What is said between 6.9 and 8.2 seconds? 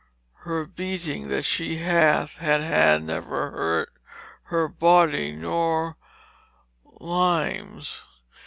limes.